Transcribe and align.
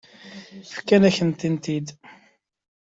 Fkant-akent-tent-id. 0.75 1.87